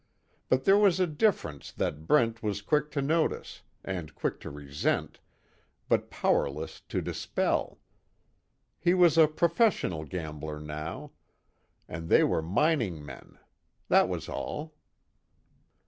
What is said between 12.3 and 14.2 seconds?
mining men that